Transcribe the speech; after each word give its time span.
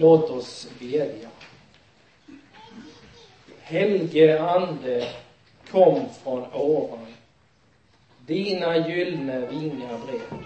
Låt 0.00 0.30
oss 0.30 0.68
bedja. 0.78 1.28
Helge 3.60 4.42
Ande, 4.42 5.08
kom 5.70 6.08
från 6.22 6.44
ovan. 6.52 7.06
Dina 8.26 8.88
gyllene 8.88 9.46
vingar 9.46 9.98
bred. 10.06 10.44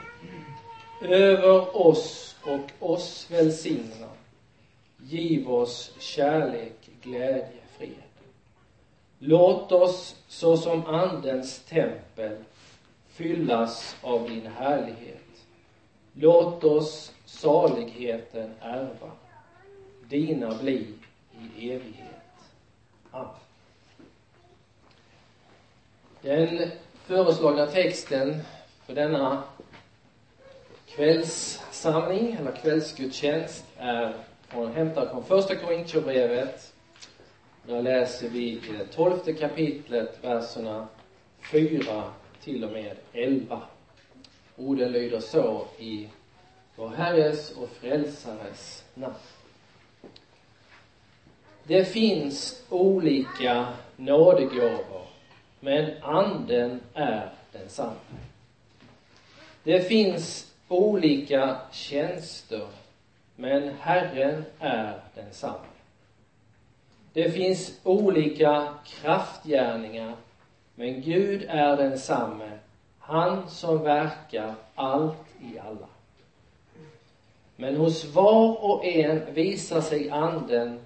Över 1.13 1.77
oss 1.87 2.37
och 2.43 2.91
oss 2.91 3.27
välsigna. 3.31 4.09
Giv 5.03 5.51
oss 5.51 5.93
kärlek, 5.99 6.91
glädje, 7.03 7.63
fred. 7.79 7.91
Låt 9.19 9.73
oss 9.73 10.17
såsom 10.29 10.87
Andens 10.87 11.59
tempel 11.59 12.37
fyllas 13.09 13.97
av 14.03 14.29
din 14.31 14.47
härlighet. 14.47 15.47
Låt 16.13 16.65
oss 16.65 17.13
saligheten 17.25 18.55
ärva. 18.61 19.11
Dina 20.15 20.55
bli 20.55 20.87
i 21.59 21.71
evighet. 21.71 22.07
Amen. 23.11 23.35
Den 26.23 26.71
föreslagna 27.07 27.67
texten 27.67 28.41
för 28.87 28.95
denna 28.95 29.43
kvällssamling 30.87 32.33
eller 32.33 32.53
kvällsgudstjänst 32.53 33.65
är 33.77 34.15
från, 34.49 34.73
hämtad 34.73 35.11
från 35.11 35.25
första 35.25 35.57
Korintierbrevet. 35.57 36.75
Där 37.67 37.83
läser 37.83 38.29
vi 38.29 38.53
i 38.53 38.61
det 38.79 38.87
tolfte 38.87 39.33
kapitlet, 39.33 40.25
verserna 40.25 40.89
4 41.53 42.05
till 42.41 42.65
och 42.65 42.73
med 42.73 42.97
11. 43.13 43.63
Orden 44.57 44.93
lyder 44.93 45.21
så 45.21 45.67
i 45.79 46.09
vår 46.77 46.89
Herres 46.89 47.51
och 47.51 47.69
Frälsares 47.69 48.85
namn. 48.95 49.15
Det 51.67 51.85
finns 51.85 52.63
olika 52.71 53.67
nådegåvor, 53.97 55.07
men 55.61 56.03
anden 56.03 56.81
är 56.95 57.31
densamma. 57.53 57.95
Det 59.63 59.81
finns 59.81 60.53
olika 60.69 61.57
tjänster, 61.73 62.67
men 63.37 63.75
Herren 63.81 64.45
är 64.59 65.01
densamma. 65.15 65.59
Det 67.13 67.31
finns 67.31 67.81
olika 67.83 68.69
kraftgärningar, 68.87 70.15
men 70.75 71.03
Gud 71.03 71.47
är 71.49 71.77
densamme, 71.77 72.59
han 72.99 73.51
som 73.51 73.83
verkar 73.83 74.55
allt 74.75 75.27
i 75.41 75.59
alla. 75.59 75.89
Men 77.57 77.77
hos 77.77 78.05
var 78.05 78.65
och 78.65 78.85
en 78.85 79.35
visar 79.35 79.81
sig 79.81 80.11
anden 80.11 80.81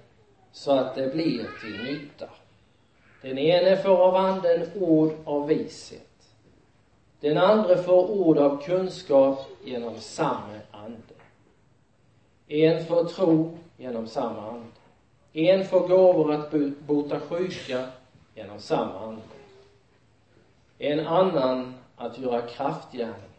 så 0.51 0.71
att 0.71 0.95
det 0.95 1.13
blir 1.13 1.47
till 1.61 1.83
nytta. 1.83 2.25
Den 3.21 3.37
ene 3.37 3.77
får 3.77 3.97
av 4.07 4.15
anden 4.15 4.67
ord 4.81 5.11
av 5.25 5.47
vishet. 5.47 6.01
Den 7.19 7.37
andra 7.37 7.77
får 7.77 8.09
ord 8.09 8.37
av 8.37 8.61
kunskap 8.61 9.45
genom 9.65 9.95
samma 9.97 10.59
ande. 10.71 11.13
En 12.47 12.85
får 12.85 13.03
tro 13.03 13.57
genom 13.77 14.07
samma 14.07 14.51
ande. 14.51 14.65
En 15.33 15.65
får 15.65 15.87
gåvor 15.87 16.31
att 16.31 16.51
bota 16.79 17.19
sjuka 17.19 17.83
genom 18.35 18.59
samma 18.59 18.99
ande. 18.99 19.21
En 20.77 20.99
annan 20.99 21.73
att 21.95 22.17
göra 22.17 22.41
kraftgärningar. 22.41 23.29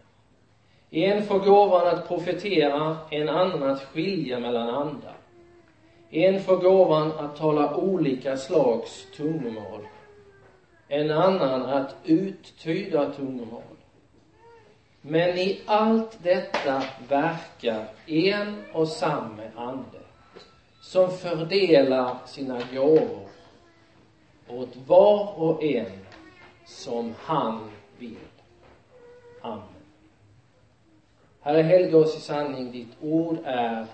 En 0.90 1.24
får 1.24 1.38
gåvan 1.38 1.86
att 1.86 2.08
profetera, 2.08 2.96
en 3.10 3.28
annan 3.28 3.62
att 3.62 3.82
skilja 3.82 4.38
mellan 4.38 4.68
andar. 4.68 5.16
En 6.10 6.42
får 6.42 6.56
gåvan 6.56 7.12
att 7.12 7.36
tala 7.36 7.76
olika 7.76 8.36
slags 8.36 9.06
tungomål. 9.16 9.86
En 10.88 11.10
annan 11.10 11.62
att 11.62 11.94
uttyda 12.04 13.12
tungomål. 13.12 13.62
Men 15.00 15.38
i 15.38 15.60
allt 15.66 16.18
detta 16.22 16.82
verkar 17.08 17.86
en 18.06 18.64
och 18.72 18.88
samma 18.88 19.42
ande 19.56 20.00
som 20.80 21.10
fördelar 21.10 22.16
sina 22.26 22.60
gåvor 22.74 23.28
åt 24.48 24.76
var 24.86 25.38
och 25.38 25.62
en 25.62 26.06
som 26.66 27.14
han 27.18 27.70
vill. 27.98 28.16
Amen. 29.40 29.62
Herre, 31.40 31.62
helga 31.62 31.98
oss 31.98 32.16
i 32.16 32.20
sanning. 32.20 32.72
Ditt 32.72 32.96
ord 33.00 33.38
är 33.44 33.86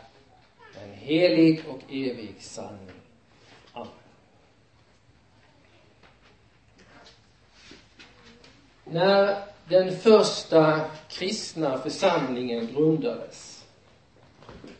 en 0.82 0.94
helig 0.94 1.62
och 1.68 1.80
evig 1.88 2.34
sanning. 2.40 2.90
Amen. 3.72 3.88
När 8.84 9.36
den 9.68 9.96
första 9.96 10.80
kristna 11.08 11.78
församlingen 11.78 12.66
grundades 12.66 13.64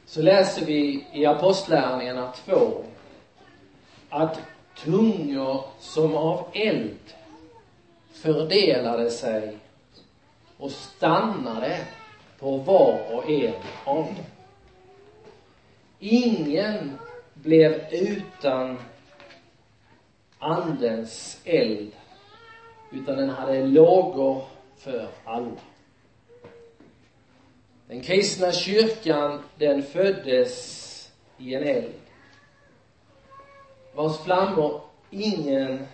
så 0.07 0.23
läser 0.23 0.67
vi 0.67 1.07
i 1.13 1.27
Apostlärningarna 1.27 2.33
2 2.45 2.85
att 4.09 4.41
tungor 4.85 5.65
som 5.81 6.15
av 6.15 6.49
eld 6.53 7.15
fördelade 8.13 9.11
sig 9.11 9.59
och 10.57 10.71
stannade 10.71 11.79
på 12.39 12.57
var 12.57 13.15
och 13.15 13.31
en 13.31 13.55
av 13.85 14.05
dem. 14.05 14.36
Ingen 16.09 16.99
blev 17.35 17.81
utan 17.91 18.79
andens 20.39 21.41
eld, 21.45 21.93
utan 22.93 23.17
den 23.17 23.31
hade 23.31 23.67
lågor 23.67 24.45
för 24.77 25.09
alla. 25.25 25.61
Den 27.89 28.01
kristna 28.01 28.53
kyrkan, 28.53 29.43
den 29.59 29.83
föddes 29.83 31.13
i 31.39 31.55
en 31.55 31.63
eld 31.63 31.95
vars 33.97 34.19
flammor 34.19 34.81
ingen 35.11 35.87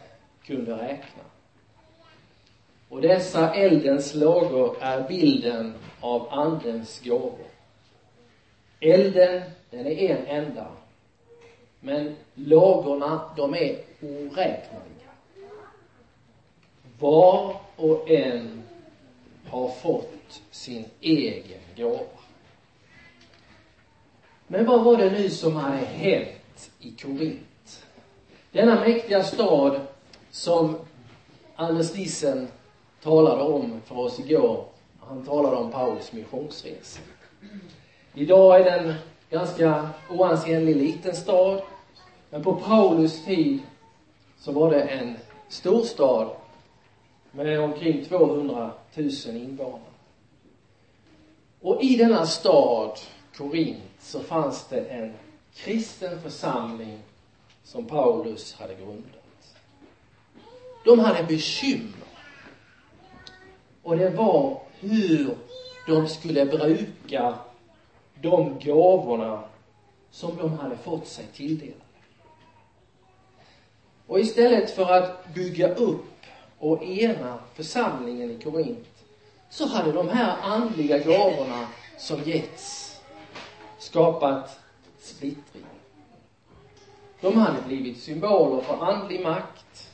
kunde 0.44 0.72
räkna. 0.72 1.22
Och 2.88 3.00
dessa 3.00 3.54
eldens 3.54 4.14
lågor 4.14 4.76
är 4.80 5.08
bilden 5.08 5.74
av 6.00 6.28
andens 6.30 7.00
gåvor. 7.04 7.46
Elden, 8.80 9.42
den 9.72 9.87
är 9.87 10.16
en 10.16 10.27
enda. 10.27 10.66
Men 11.81 12.16
lågorna, 12.34 13.21
de 13.37 13.55
är 13.55 13.78
oräkneliga. 14.00 15.10
Var 16.99 17.56
och 17.77 18.10
en 18.10 18.62
har 19.47 19.69
fått 19.69 20.43
sin 20.50 20.84
egen 21.00 21.60
gåva. 21.77 21.99
Men 24.47 24.65
vad 24.66 24.84
var 24.84 24.97
det 24.97 25.10
nu 25.10 25.31
som 25.31 25.56
hade 25.56 25.77
hänt 25.77 26.71
i 26.78 26.91
Korint? 26.91 27.84
Denna 28.50 28.81
mäktiga 28.81 29.22
stad 29.22 29.81
som 30.31 30.77
Anders 31.56 31.94
Nissen 31.94 32.49
talade 33.03 33.43
om 33.43 33.81
för 33.84 33.99
oss 33.99 34.21
igår. 34.21 34.65
Han 35.00 35.25
talade 35.25 35.56
om 35.56 35.72
Paulus 35.72 36.12
missionsresa. 36.12 37.00
Idag 38.15 38.60
är 38.60 38.65
den 38.65 38.94
ganska 39.32 39.88
oansenlig 40.09 40.76
liten 40.76 41.16
stad. 41.16 41.62
Men 42.31 42.43
på 42.43 42.54
Paulus 42.54 43.25
tid 43.25 43.60
så 44.38 44.53
var 44.53 44.70
det 44.70 44.82
en 44.82 45.16
stor 45.48 45.82
stad 45.84 46.31
med 47.31 47.60
omkring 47.60 48.04
200 48.04 48.71
000 48.94 49.10
invånare. 49.26 49.81
Och 51.60 51.82
i 51.82 51.97
denna 51.97 52.26
stad, 52.26 52.98
Korint, 53.37 53.82
så 54.00 54.21
fanns 54.21 54.66
det 54.69 54.81
en 54.81 55.15
kristen 55.54 56.22
församling 56.22 56.98
som 57.65 57.84
Paulus 57.84 58.54
hade 58.54 58.74
grundat. 58.74 59.56
De 60.84 60.98
hade 60.98 61.24
bekymmer. 61.24 62.06
Och 63.83 63.97
det 63.97 64.10
var 64.10 64.60
hur 64.80 65.36
de 65.86 66.09
skulle 66.09 66.47
bruka 66.47 67.39
de 68.22 68.59
gåvorna 68.65 69.42
som 70.10 70.36
de 70.36 70.59
hade 70.59 70.77
fått 70.77 71.07
sig 71.07 71.27
tilldelade. 71.34 71.78
Och 74.07 74.21
istället 74.21 74.71
för 74.71 74.92
att 74.92 75.34
bygga 75.34 75.74
upp 75.74 76.04
och 76.59 76.84
ena 76.84 77.39
församlingen 77.54 78.30
i 78.30 78.42
Korint 78.42 78.89
så 79.51 79.66
hade 79.66 79.92
de 79.92 80.09
här 80.09 80.36
andliga 80.42 80.98
gåvorna 80.98 81.66
som 81.98 82.22
getts 82.22 83.01
skapat 83.78 84.60
splittring. 84.98 85.65
De 87.21 87.36
hade 87.36 87.63
blivit 87.63 88.01
symboler 88.01 88.63
för 88.63 88.84
andlig 88.84 89.22
makt 89.22 89.91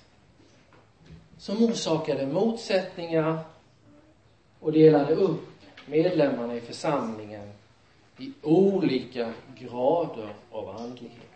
som 1.39 1.63
orsakade 1.63 2.27
motsättningar 2.27 3.39
och 4.61 4.73
delade 4.73 5.15
upp 5.15 5.49
medlemmarna 5.87 6.55
i 6.55 6.61
församlingen 6.61 7.53
i 8.19 8.33
olika 8.43 9.33
grader 9.59 10.29
av 10.51 10.69
andlighet. 10.69 11.29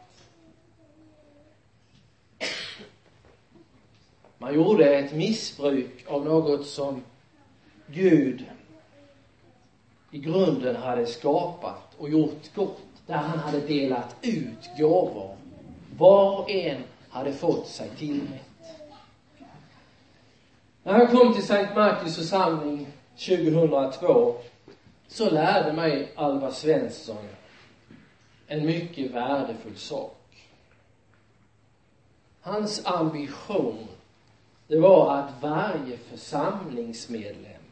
Man 4.39 4.55
gjorde 4.55 4.95
ett 4.99 5.15
missbruk 5.15 6.05
av 6.09 6.25
något 6.25 6.67
som 6.67 7.03
Gud 7.87 8.45
i 10.11 10.19
grunden 10.19 10.77
hade 10.77 11.07
skapat 11.07 11.95
och 11.99 12.09
gjort 12.09 12.55
gott. 12.55 12.79
Där 13.07 13.17
han 13.17 13.39
hade 13.39 13.61
delat 13.61 14.17
ut 14.23 14.79
gåvor. 14.79 15.37
Var 15.99 16.39
och 16.39 16.51
en 16.51 16.83
hade 17.09 17.33
fått 17.33 17.67
sig 17.67 17.91
tillmätt. 17.99 18.43
När 20.83 20.99
jag 20.99 21.11
kom 21.11 21.35
till 21.35 21.47
Sankt 21.47 21.75
Markus 21.75 22.17
församling 22.17 22.87
2002 23.17 24.35
så 25.13 25.31
lärde 25.31 25.73
mig 25.73 26.13
Alva 26.17 26.51
Svensson 26.53 27.29
en 28.47 28.67
mycket 28.67 29.11
värdefull 29.11 29.77
sak. 29.77 30.49
Hans 32.41 32.87
ambition, 32.87 33.89
det 34.67 34.79
var 34.79 35.17
att 35.17 35.43
varje 35.43 35.97
församlingsmedlem 35.97 37.63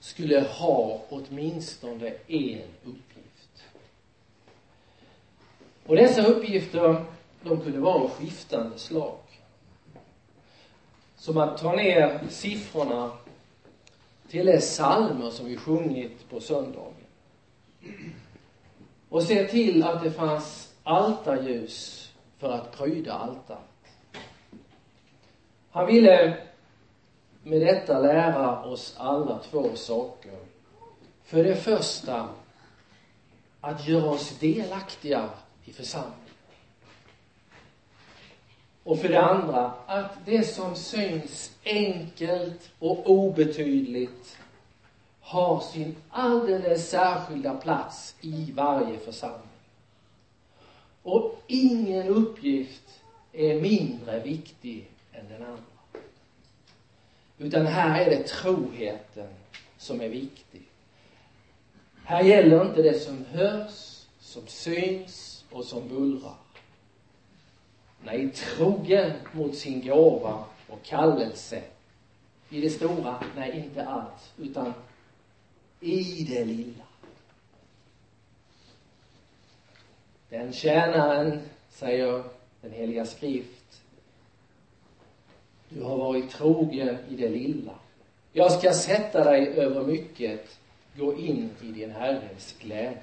skulle 0.00 0.40
ha 0.40 1.02
åtminstone 1.08 2.12
en 2.26 2.68
uppgift. 2.84 3.64
Och 5.86 5.96
dessa 5.96 6.26
uppgifter, 6.26 7.04
de 7.42 7.60
kunde 7.60 7.80
vara 7.80 7.94
av 7.94 8.10
skiftande 8.10 8.78
slag. 8.78 9.18
Som 11.16 11.38
att 11.38 11.58
ta 11.58 11.72
ner 11.72 12.20
siffrorna 12.28 13.12
till 14.30 14.46
de 14.46 14.60
psalmer 14.60 15.30
som 15.30 15.46
vi 15.46 15.56
sjungit 15.56 16.28
på 16.30 16.40
söndagen. 16.40 16.94
Och 19.08 19.22
se 19.22 19.48
till 19.48 19.82
att 19.82 20.02
det 20.02 20.10
fanns 20.10 20.74
altarljus 20.82 22.10
för 22.38 22.52
att 22.52 22.78
pryda 22.78 23.12
altaret. 23.12 23.60
Han 25.70 25.86
ville 25.86 26.36
med 27.42 27.60
detta 27.60 27.98
lära 27.98 28.64
oss 28.64 28.94
alla 28.98 29.38
två 29.38 29.70
saker. 29.74 30.38
För 31.24 31.44
det 31.44 31.56
första, 31.56 32.28
att 33.60 33.88
göra 33.88 34.10
oss 34.10 34.38
delaktiga 34.38 35.28
i 35.64 35.72
församlingen. 35.72 36.29
Och 38.84 38.98
för 38.98 39.08
det 39.08 39.20
andra, 39.20 39.72
att 39.86 40.12
det 40.24 40.44
som 40.44 40.74
syns 40.74 41.50
enkelt 41.64 42.70
och 42.78 43.10
obetydligt 43.10 44.36
har 45.20 45.60
sin 45.60 45.96
alldeles 46.10 46.90
särskilda 46.90 47.54
plats 47.54 48.14
i 48.20 48.52
varje 48.52 48.98
församling. 48.98 49.40
Och 51.02 51.42
ingen 51.46 52.08
uppgift 52.08 53.00
är 53.32 53.60
mindre 53.60 54.20
viktig 54.20 54.88
än 55.12 55.28
den 55.28 55.42
andra. 55.42 55.62
Utan 57.38 57.66
här 57.66 58.00
är 58.00 58.10
det 58.10 58.26
troheten 58.26 59.28
som 59.78 60.00
är 60.00 60.08
viktig. 60.08 60.62
Här 62.04 62.22
gäller 62.22 62.66
inte 62.66 62.82
det 62.82 63.00
som 63.00 63.24
hörs, 63.30 64.04
som 64.20 64.46
syns 64.46 65.44
och 65.50 65.64
som 65.64 65.88
bullrar. 65.88 66.34
Nej, 68.04 68.30
trogen 68.30 69.12
mot 69.32 69.54
sin 69.54 69.86
gåva 69.86 70.44
och 70.68 70.82
kallelse. 70.82 71.62
I 72.48 72.60
det 72.60 72.70
stora? 72.70 73.24
Nej, 73.36 73.62
inte 73.64 73.86
alls. 73.86 74.32
Utan 74.38 74.74
i 75.80 76.26
det 76.30 76.44
lilla. 76.44 76.84
Den 80.28 80.52
tjänaren, 80.52 81.40
säger 81.70 82.22
den 82.60 82.72
heliga 82.72 83.06
skrift, 83.06 83.82
du 85.68 85.82
har 85.82 85.96
varit 85.96 86.30
trogen 86.30 86.98
i 87.08 87.16
det 87.16 87.28
lilla. 87.28 87.74
Jag 88.32 88.52
ska 88.52 88.72
sätta 88.72 89.24
dig 89.24 89.46
över 89.46 89.86
mycket. 89.86 90.58
Gå 90.96 91.18
in 91.18 91.50
i 91.62 91.66
din 91.66 91.90
Herres 91.90 92.54
glädje. 92.58 92.98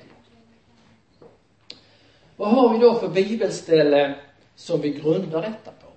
Vad 2.36 2.50
har 2.50 2.74
vi 2.74 2.80
då 2.80 3.00
för 3.00 3.08
bibelställe 3.10 4.16
som 4.58 4.82
vi 4.82 4.90
grundar 4.90 5.42
detta 5.42 5.72
på? 5.72 5.88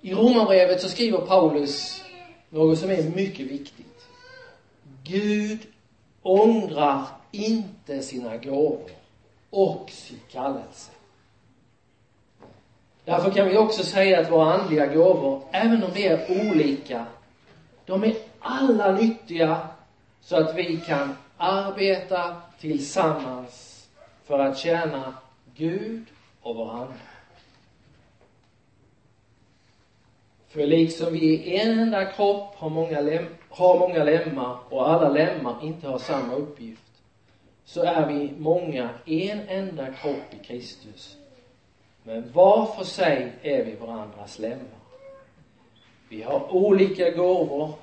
I 0.00 0.14
Romarbrevet 0.14 0.80
så 0.80 0.88
skriver 0.88 1.18
Paulus 1.18 2.02
något 2.48 2.78
som 2.78 2.90
är 2.90 3.02
mycket 3.02 3.46
viktigt. 3.46 4.06
Gud 5.04 5.58
ångrar 6.22 7.04
inte 7.32 8.02
sina 8.02 8.36
gåvor 8.36 8.90
och 9.50 9.90
sin 9.90 10.20
kallelse. 10.30 10.90
Därför 13.04 13.30
kan 13.30 13.48
vi 13.48 13.56
också 13.56 13.82
säga 13.82 14.20
att 14.20 14.30
våra 14.30 14.52
andliga 14.52 14.86
gåvor, 14.86 15.42
även 15.52 15.84
om 15.84 15.90
de 15.94 16.06
är 16.06 16.50
olika, 16.50 17.06
de 17.86 18.04
är 18.04 18.16
alla 18.40 18.92
nyttiga 18.92 19.68
så 20.20 20.36
att 20.36 20.54
vi 20.54 20.76
kan 20.76 21.16
arbeta 21.36 22.36
tillsammans 22.60 23.86
för 24.24 24.38
att 24.38 24.58
tjäna 24.58 25.14
Gud 25.54 26.06
och 26.40 26.56
varandra. 26.56 27.15
För 30.56 30.66
liksom 30.66 31.12
vi 31.12 31.18
i 31.18 31.56
en 31.56 31.78
enda 31.78 32.04
kropp 32.04 32.54
har 32.54 32.70
många, 32.70 33.00
lem, 33.00 33.26
har 33.48 33.78
många 33.78 34.04
lemmar 34.04 34.58
och 34.68 34.90
alla 34.90 35.10
lemmar 35.10 35.56
inte 35.62 35.88
har 35.88 35.98
samma 35.98 36.34
uppgift, 36.34 36.82
så 37.64 37.82
är 37.82 38.06
vi 38.06 38.32
många 38.38 38.90
en 39.06 39.40
enda 39.48 39.92
kropp 39.92 40.34
i 40.40 40.44
Kristus. 40.46 41.16
Men 42.02 42.32
var 42.32 42.66
för 42.66 42.84
sig 42.84 43.32
är 43.42 43.64
vi 43.64 43.74
varandras 43.74 44.38
lemmar. 44.38 44.78
Vi 46.08 46.22
har 46.22 46.54
olika 46.54 47.10
gåvor, 47.10 47.74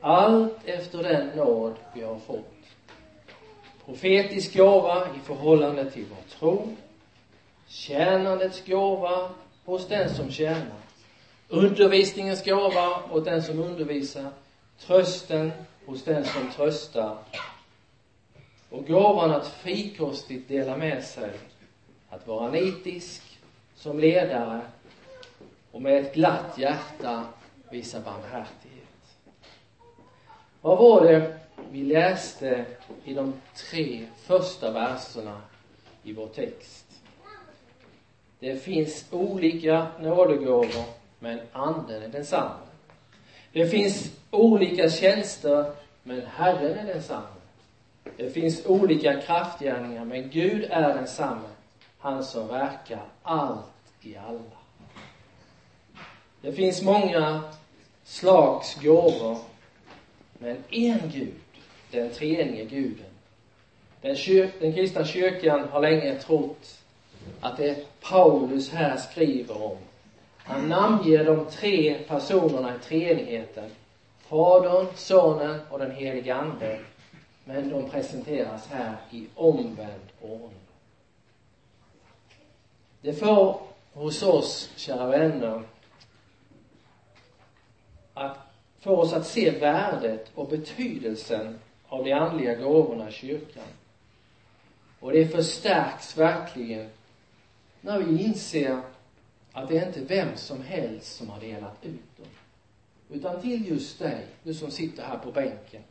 allt 0.00 0.64
efter 0.64 1.02
den 1.02 1.36
nåd 1.36 1.72
vi 1.94 2.02
har 2.02 2.18
fått. 2.18 2.54
Profetisk 3.84 4.56
gåva 4.56 5.06
i 5.16 5.18
förhållande 5.26 5.90
till 5.90 6.04
vår 6.10 6.38
tro, 6.38 6.68
tjänandets 7.68 8.66
gåva 8.66 9.30
hos 9.64 9.88
den 9.88 10.10
som 10.10 10.30
tjänar, 10.30 10.82
undervisningens 11.52 12.44
gåva 12.44 13.02
åt 13.10 13.24
den 13.24 13.42
som 13.42 13.58
undervisar, 13.58 14.30
trösten 14.78 15.52
hos 15.86 16.04
den 16.04 16.24
som 16.24 16.50
tröstar 16.50 17.18
och 18.70 18.86
gåvan 18.86 19.30
att 19.30 19.46
frikostigt 19.48 20.48
dela 20.48 20.76
med 20.76 21.04
sig, 21.04 21.30
att 22.10 22.26
vara 22.26 22.50
nitisk, 22.50 23.22
som 23.76 23.98
ledare 23.98 24.60
och 25.70 25.82
med 25.82 25.96
ett 25.96 26.14
glatt 26.14 26.58
hjärta 26.58 27.24
visa 27.68 28.00
barmhärtighet. 28.00 29.16
Vad 30.60 30.78
var 30.78 31.04
det 31.04 31.38
vi 31.70 31.84
läste 31.84 32.64
i 33.04 33.14
de 33.14 33.32
tre 33.70 34.06
första 34.16 34.70
verserna 34.70 35.42
i 36.02 36.12
vår 36.12 36.26
text? 36.26 36.84
Det 38.38 38.56
finns 38.56 39.04
olika 39.10 39.86
nådegåvor, 40.00 41.01
men 41.22 41.40
anden 41.52 42.02
är 42.02 42.08
densamma. 42.08 42.58
Det 43.52 43.66
finns 43.66 44.10
olika 44.30 44.90
tjänster, 44.90 45.72
men 46.02 46.26
Herren 46.26 46.78
är 46.78 46.86
densamme. 46.94 47.26
Det 48.16 48.30
finns 48.30 48.66
olika 48.66 49.20
kraftgärningar, 49.20 50.04
men 50.04 50.30
Gud 50.30 50.64
är 50.70 50.94
densamme, 50.94 51.48
han 51.98 52.24
som 52.24 52.48
verkar 52.48 53.02
allt 53.22 53.64
i 54.00 54.16
alla. 54.16 54.40
Det 56.40 56.52
finns 56.52 56.82
många 56.82 57.42
slags 58.04 58.74
gåvor, 58.82 59.38
men 60.38 60.56
en 60.70 61.10
Gud, 61.12 61.34
den 61.90 62.10
treenige 62.10 62.64
guden. 62.64 63.12
Den, 64.00 64.16
kyr, 64.16 64.50
den 64.60 64.72
kristna 64.72 65.04
kyrkan 65.04 65.68
har 65.68 65.80
länge 65.80 66.18
trott 66.18 66.78
att 67.40 67.56
det 67.56 68.00
Paulus 68.00 68.70
här 68.70 68.96
skriver 68.96 69.62
om. 69.62 69.78
Han 70.44 70.68
namnger 70.68 71.24
de 71.24 71.46
tre 71.50 71.98
personerna 72.08 72.74
i 72.74 72.78
treenigheten. 72.78 73.70
Fadern, 74.18 74.86
Sonen 74.94 75.60
och 75.70 75.78
den 75.78 75.90
helige 75.90 76.34
Ande. 76.34 76.80
Men 77.44 77.70
de 77.70 77.90
presenteras 77.90 78.68
här 78.68 78.96
i 79.10 79.26
omvänd 79.34 80.08
ordning. 80.20 80.58
Det 83.00 83.14
får 83.14 83.60
hos 83.92 84.22
oss, 84.22 84.70
kära 84.76 85.06
vänner, 85.06 85.62
att 88.14 88.38
få 88.80 88.96
oss 88.96 89.12
att 89.12 89.26
se 89.26 89.50
värdet 89.50 90.30
och 90.34 90.48
betydelsen 90.48 91.58
av 91.88 92.04
de 92.04 92.12
andliga 92.12 92.54
gåvorna 92.54 93.08
i 93.08 93.12
kyrkan. 93.12 93.64
Och 95.00 95.12
det 95.12 95.26
förstärks 95.26 96.18
verkligen 96.18 96.90
när 97.80 97.98
vi 97.98 98.24
inser 98.24 98.80
att 99.52 99.68
det 99.68 99.78
är 99.78 99.86
inte 99.86 100.00
vem 100.00 100.36
som 100.36 100.62
helst 100.62 101.16
som 101.16 101.30
har 101.30 101.40
delat 101.40 101.84
ut 101.84 102.16
dem. 102.16 102.26
Utan 103.10 103.40
till 103.40 103.68
just 103.68 103.98
dig, 103.98 104.26
du 104.42 104.54
som 104.54 104.70
sitter 104.70 105.02
här 105.02 105.18
på 105.18 105.32
bänken, 105.32 105.82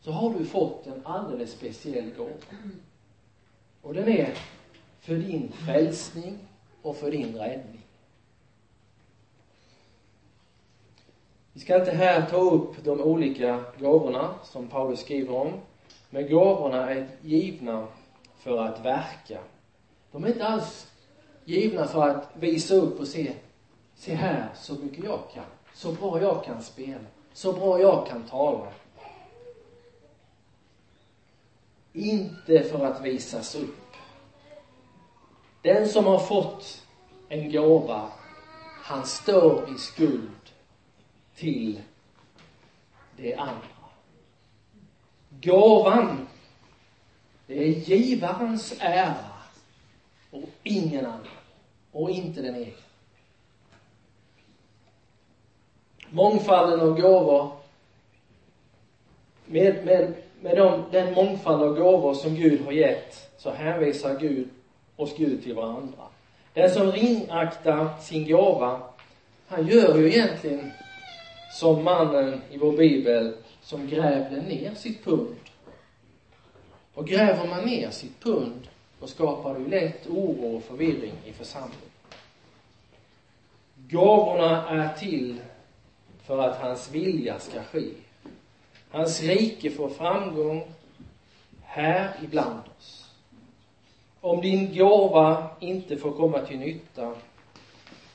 så 0.00 0.12
har 0.12 0.34
du 0.34 0.44
fått 0.44 0.86
en 0.86 1.06
alldeles 1.06 1.52
speciell 1.52 2.10
gåva. 2.10 2.30
Och 3.82 3.94
den 3.94 4.08
är 4.08 4.34
för 5.00 5.14
din 5.14 5.52
frälsning 5.52 6.38
och 6.82 6.96
för 6.96 7.10
din 7.10 7.36
räddning. 7.36 7.80
Vi 11.52 11.60
ska 11.60 11.78
inte 11.78 11.90
här 11.90 12.26
ta 12.26 12.36
upp 12.36 12.84
de 12.84 13.00
olika 13.00 13.64
gåvorna 13.78 14.34
som 14.44 14.68
Paulus 14.68 15.00
skriver 15.00 15.34
om. 15.34 15.52
Men 16.10 16.30
gåvorna 16.30 16.90
är 16.90 17.08
givna 17.22 17.86
för 18.38 18.58
att 18.58 18.84
verka. 18.84 19.40
De 20.12 20.24
är 20.24 20.28
inte 20.28 20.46
alls 20.46 20.89
givna 21.50 21.86
för 21.86 22.08
att 22.08 22.30
visa 22.34 22.74
upp 22.74 23.00
och 23.00 23.08
se, 23.08 23.32
se 23.94 24.14
här 24.14 24.48
så 24.54 24.74
mycket 24.74 25.04
jag 25.04 25.20
kan. 25.34 25.44
Så 25.74 25.92
bra 25.92 26.22
jag 26.22 26.44
kan 26.44 26.62
spela. 26.62 27.00
Så 27.32 27.52
bra 27.52 27.80
jag 27.80 28.06
kan 28.06 28.22
tala. 28.22 28.72
Inte 31.92 32.62
för 32.62 32.86
att 32.86 33.04
visas 33.04 33.54
upp. 33.54 33.76
Den 35.62 35.88
som 35.88 36.04
har 36.04 36.18
fått 36.18 36.86
en 37.28 37.52
gåva, 37.52 38.08
han 38.82 39.06
står 39.06 39.70
i 39.74 39.78
skuld 39.78 40.30
till 41.36 41.80
det 43.16 43.34
andra. 43.34 43.66
Gåvan, 45.42 46.28
det 47.46 47.64
är 47.64 47.68
givarens 47.68 48.74
ära 48.80 49.14
och 50.30 50.48
ingen 50.62 51.06
annan. 51.06 51.39
Och 51.92 52.10
inte 52.10 52.42
den 52.42 52.54
egen. 52.54 52.74
Mångfalden 56.10 56.80
av 56.80 57.00
gåvor 57.00 57.52
med, 59.46 59.84
med, 59.84 60.14
med 60.40 60.56
de, 60.56 60.84
den 60.90 61.14
mångfald 61.14 61.62
av 61.62 61.74
gåvor 61.74 62.14
som 62.14 62.34
Gud 62.34 62.64
har 62.64 62.72
gett 62.72 63.30
så 63.36 63.50
hänvisar 63.50 64.18
Gud 64.18 64.48
oss 64.96 65.16
Gud 65.16 65.42
till 65.42 65.54
varandra. 65.54 66.02
Den 66.54 66.70
som 66.70 66.92
ringaktar 66.92 68.00
sin 68.00 68.28
gåva, 68.28 68.80
han 69.46 69.66
gör 69.66 69.98
ju 69.98 70.08
egentligen 70.08 70.70
som 71.52 71.84
mannen 71.84 72.40
i 72.50 72.58
vår 72.58 72.72
bibel 72.72 73.34
som 73.62 73.86
grävde 73.86 74.42
ner 74.42 74.74
sitt 74.74 75.04
pund. 75.04 75.36
Och 76.94 77.06
gräver 77.06 77.48
man 77.48 77.64
ner 77.64 77.90
sitt 77.90 78.20
pund, 78.20 78.68
då 79.00 79.06
skapar 79.06 79.58
du 79.58 79.66
lätt 79.66 80.06
oro 80.06 80.56
och 80.56 80.62
förvirring 80.62 81.14
i 81.24 81.32
församlingen. 81.32 81.90
Gåvorna 83.76 84.68
är 84.68 84.96
till 84.98 85.40
för 86.26 86.38
att 86.38 86.60
hans 86.60 86.90
vilja 86.90 87.38
ska 87.38 87.62
ske. 87.62 87.88
Hans 88.90 89.22
rike 89.22 89.70
får 89.70 89.88
framgång 89.88 90.64
här 91.62 92.12
ibland 92.22 92.60
oss. 92.78 93.10
Om 94.20 94.40
din 94.40 94.74
gåva 94.74 95.50
inte 95.60 95.96
får 95.96 96.12
komma 96.12 96.38
till 96.38 96.58
nytta, 96.58 97.14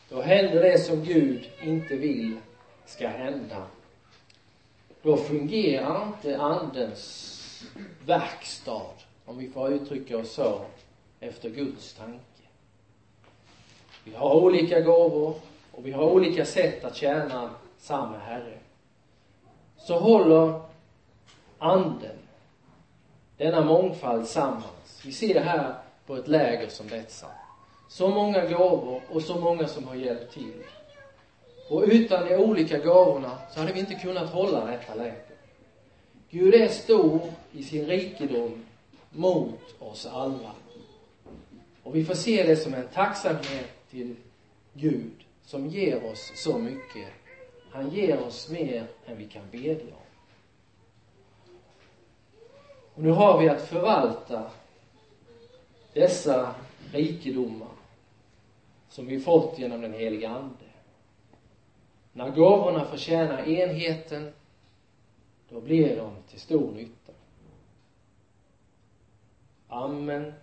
då 0.10 0.22
händer 0.22 0.62
det 0.62 0.80
som 0.80 1.04
Gud 1.04 1.50
inte 1.62 1.96
vill 1.96 2.38
ska 2.86 3.08
hända. 3.08 3.64
Då 5.02 5.18
fungerar 5.18 6.08
inte 6.08 6.42
andens 6.42 7.32
verkstad, 8.06 8.92
om 9.26 9.38
vi 9.38 9.50
får 9.50 9.74
uttrycka 9.74 10.18
oss 10.18 10.32
så, 10.32 10.62
efter 11.20 11.50
Guds 11.50 11.94
tanke. 11.94 12.20
Vi 14.04 14.16
har 14.16 14.36
olika 14.36 14.82
gåvor 14.82 15.36
och 15.72 15.86
vi 15.86 15.92
har 15.92 16.04
olika 16.04 16.46
sätt 16.46 16.84
att 16.84 16.96
tjäna 16.96 17.50
samma 17.78 18.18
Herre. 18.18 18.58
Så 19.78 20.00
håller 20.00 20.62
anden 21.58 22.18
denna 23.38 23.62
mångfald 23.62 24.28
sammans. 24.28 25.02
Vi 25.06 25.12
ser 25.12 25.34
det 25.34 25.40
här 25.40 25.76
på 26.06 26.16
ett 26.16 26.28
läger 26.28 26.70
som 26.70 26.88
detta. 26.88 27.28
Så 27.90 28.10
många 28.10 28.46
gåvor 28.46 29.02
och 29.10 29.22
så 29.22 29.40
många 29.40 29.68
som 29.68 29.88
har 29.88 29.96
hjälpt 29.96 30.34
till. 30.34 30.64
Och 31.70 31.84
utan 31.88 32.26
de 32.26 32.36
olika 32.36 32.78
gåvorna 32.78 33.38
så 33.54 33.60
hade 33.60 33.74
vi 33.74 33.80
inte 33.80 33.96
kunnat 33.96 34.30
hålla 34.30 34.66
detta 34.66 34.96
läger. 34.96 35.26
Gud 36.30 36.54
är 36.54 36.68
stor 36.68 37.22
i 37.52 37.64
sin 37.64 37.86
rikedom 37.86 38.65
mot 39.16 39.76
oss 39.80 40.06
alla. 40.06 40.52
Och 41.84 41.96
vi 41.96 42.06
får 42.06 42.14
se 42.14 42.44
det 42.44 42.56
som 42.56 42.74
en 42.74 42.88
tacksamhet 42.88 43.90
till 43.90 44.16
Gud 44.74 45.12
som 45.46 45.68
ger 45.68 46.12
oss 46.12 46.32
så 46.36 46.58
mycket. 46.58 47.08
Han 47.72 47.90
ger 47.90 48.22
oss 48.22 48.50
mer 48.50 48.88
än 49.06 49.18
vi 49.18 49.26
kan 49.26 49.44
bedja 49.52 49.96
om. 49.96 50.02
Och 52.94 53.04
nu 53.04 53.10
har 53.10 53.40
vi 53.40 53.50
att 53.50 53.62
förvalta 53.62 54.52
dessa 55.94 56.56
rikedomar 56.92 57.68
som 58.90 59.06
vi 59.06 59.20
fått 59.20 59.60
genom 59.60 59.82
den 59.82 59.94
heliga 59.94 60.30
Ande. 60.30 60.66
När 62.14 62.30
gåvorna 62.30 62.86
förtjänar 62.86 63.48
enheten, 63.48 64.34
då 65.50 65.62
blir 65.62 65.98
de 65.98 66.16
till 66.30 66.40
stor 66.40 66.72
nytta. 66.72 67.05
Amen. 69.76 70.34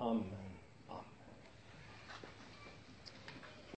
Amen. 0.00 0.45